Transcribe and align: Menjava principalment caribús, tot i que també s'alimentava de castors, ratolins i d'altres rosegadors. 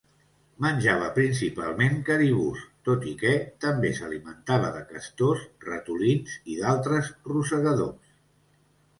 Menjava 0.63 1.07
principalment 1.17 1.99
caribús, 2.07 2.63
tot 2.87 3.03
i 3.11 3.11
que 3.19 3.33
també 3.65 3.91
s'alimentava 3.97 4.71
de 4.77 4.81
castors, 4.93 5.43
ratolins 5.67 6.39
i 6.55 6.57
d'altres 6.63 7.11
rosegadors. 7.33 8.17